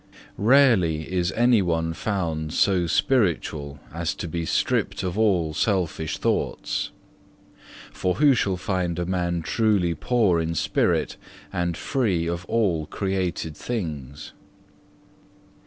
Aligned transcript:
4. 0.35 0.45
Rarely 0.45 1.13
is 1.13 1.31
any 1.33 1.61
one 1.61 1.93
found 1.93 2.51
so 2.53 2.87
spiritual 2.87 3.79
as 3.93 4.15
to 4.15 4.27
be 4.27 4.47
stripped 4.47 5.03
of 5.03 5.15
all 5.15 5.53
selfish 5.53 6.17
thoughts, 6.17 6.89
for 7.91 8.15
who 8.15 8.33
shall 8.33 8.57
find 8.57 8.97
a 8.97 9.05
man 9.05 9.43
truly 9.43 9.93
poor 9.93 10.39
in 10.39 10.55
spirit 10.55 11.17
and 11.53 11.77
free 11.77 12.25
of 12.27 12.45
all 12.45 12.87
created 12.87 13.55
things? 13.55 14.33